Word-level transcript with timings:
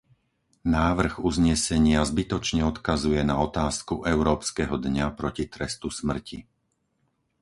Návrh 0.77 1.15
uznesenia 1.29 2.01
zbytočne 2.11 2.61
odkazuje 2.71 3.21
na 3.31 3.35
otázku 3.47 3.95
Európskeho 4.15 4.75
dňa 4.85 5.07
proti 5.19 5.43
trestu 5.55 5.87
smrti. 5.99 6.37